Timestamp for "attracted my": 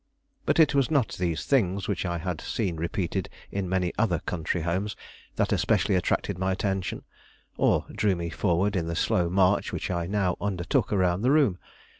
5.93-6.51